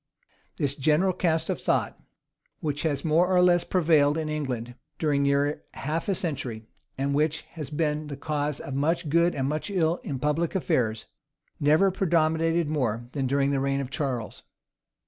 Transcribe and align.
This 0.57 0.73
general 0.73 1.13
cast 1.13 1.47
of 1.51 1.61
thought, 1.61 1.95
which 2.59 2.81
has 2.81 3.05
more 3.05 3.27
or 3.27 3.39
less 3.39 3.63
prevailed 3.63 4.17
in 4.17 4.29
England 4.29 4.73
during 4.97 5.21
near 5.21 5.45
a 5.45 5.47
century 5.47 5.65
and 5.67 5.75
a 5.75 6.67
half, 6.67 6.69
and 7.05 7.13
which 7.13 7.41
has 7.51 7.69
been 7.69 8.07
the 8.07 8.17
cause 8.17 8.59
of 8.59 8.73
much 8.73 9.09
good 9.09 9.35
and 9.35 9.47
much 9.47 9.69
ill 9.69 9.97
in 9.97 10.17
public 10.17 10.55
affairs, 10.55 11.05
never 11.59 11.91
predominated 11.91 12.67
more 12.67 13.09
than 13.11 13.27
during 13.27 13.51
the 13.51 13.59
reign 13.59 13.79
of 13.79 13.91
Charles. 13.91 14.41